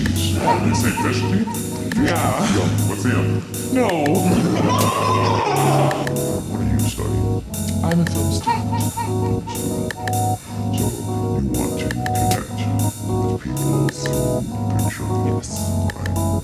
[0.00, 0.38] Jeez.
[0.40, 1.96] Oh, you say fish teeth?
[1.96, 2.54] Yeah.
[2.54, 3.42] Yo, what's him?
[3.74, 3.86] No.
[6.48, 7.44] what are you studying?
[7.84, 8.80] I'm a film student.
[8.92, 9.04] So
[10.72, 10.86] you
[11.52, 12.50] want to connect
[13.10, 13.88] with people
[14.70, 15.08] picture?
[15.26, 15.48] Yes.
[15.94, 16.39] Right.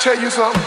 [0.00, 0.59] tell you something?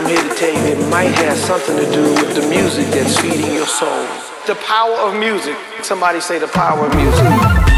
[0.00, 3.20] I'm here to tell you it might have something to do with the music that's
[3.20, 4.06] feeding your soul.
[4.46, 5.58] The power of music.
[5.82, 7.69] Somebody say the power of music.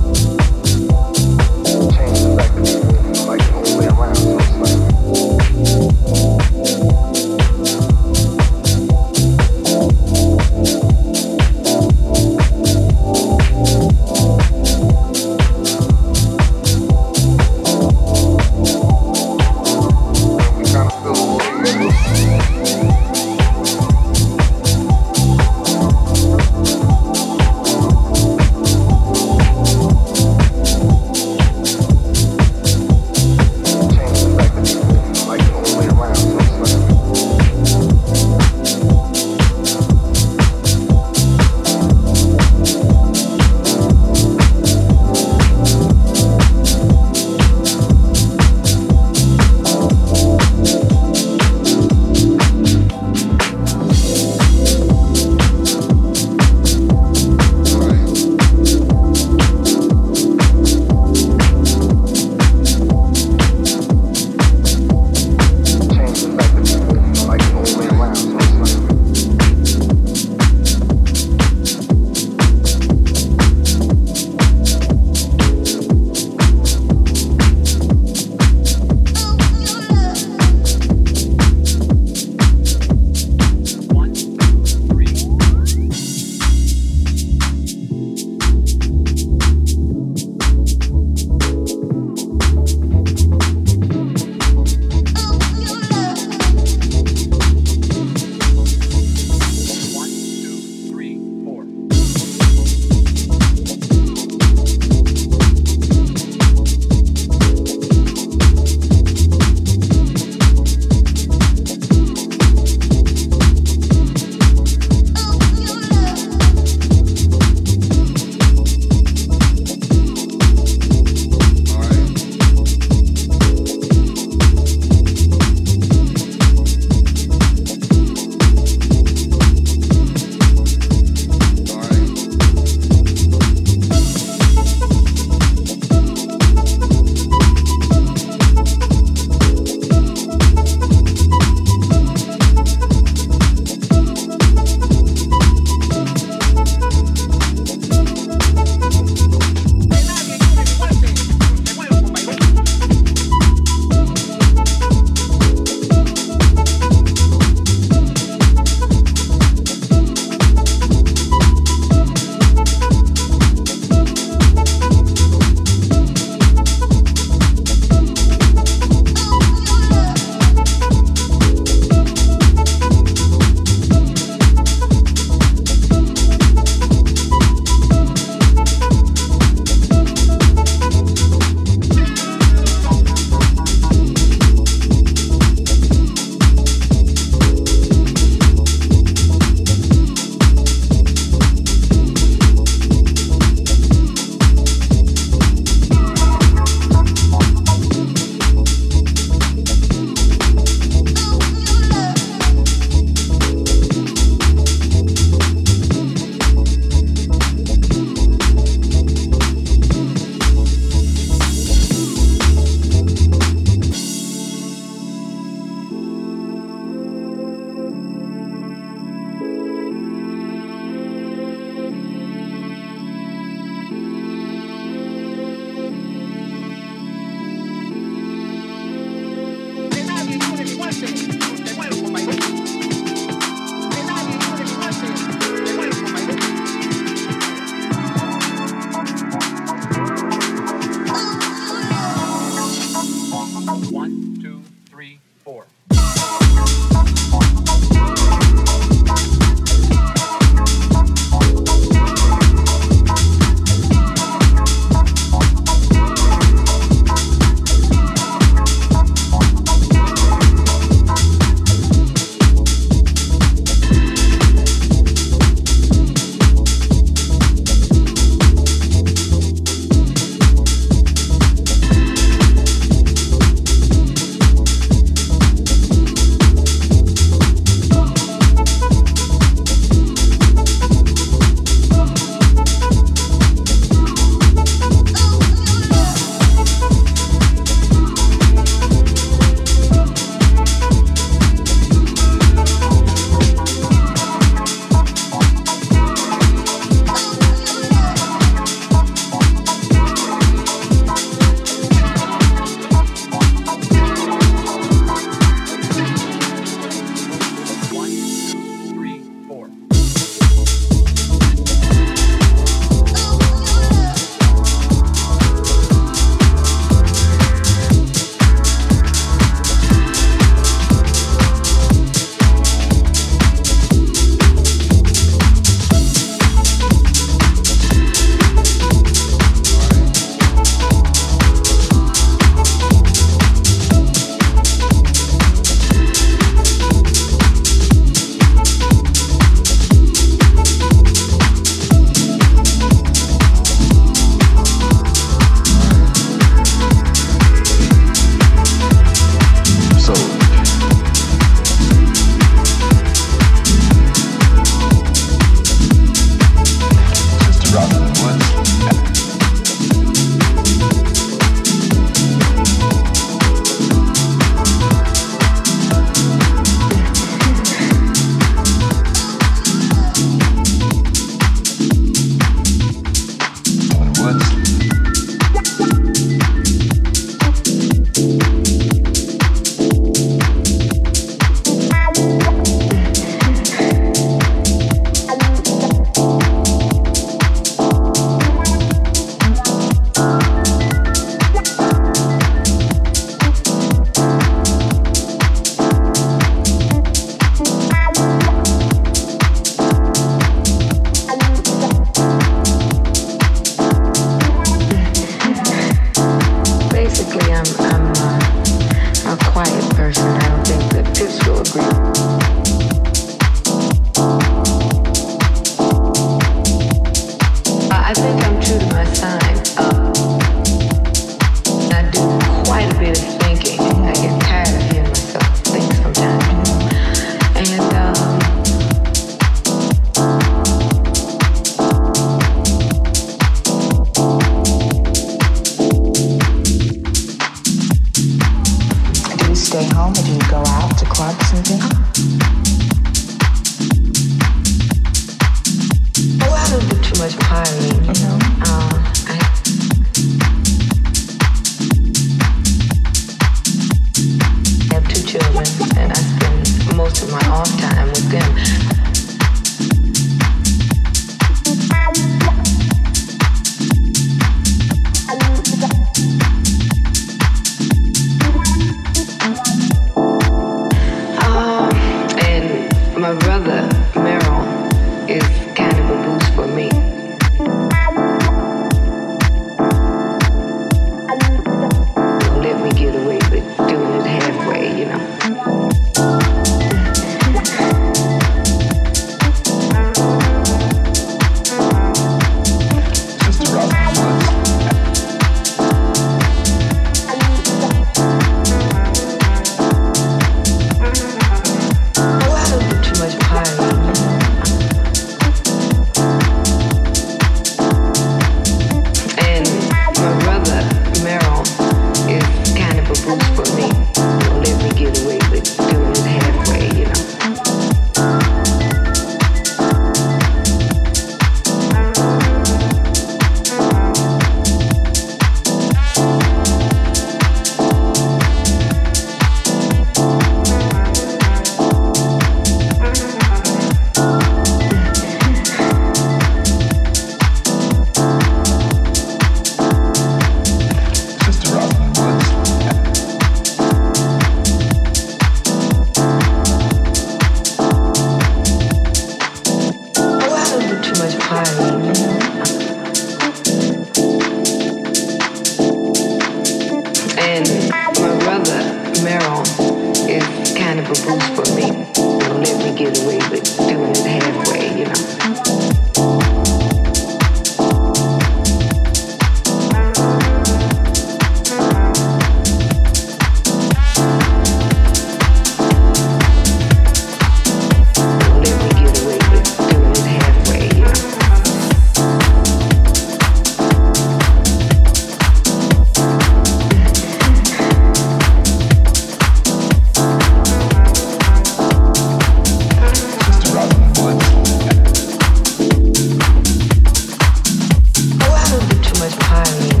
[599.53, 600.00] I.